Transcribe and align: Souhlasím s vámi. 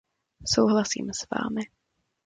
Souhlasím 0.53 1.09
s 1.13 1.25
vámi. 1.31 1.61